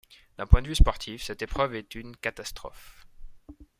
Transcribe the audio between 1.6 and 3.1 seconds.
est une catastrophe.